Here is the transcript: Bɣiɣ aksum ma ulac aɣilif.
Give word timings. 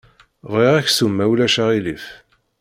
Bɣiɣ 0.51 0.73
aksum 0.79 1.11
ma 1.15 1.25
ulac 1.31 1.55
aɣilif. 1.63 2.05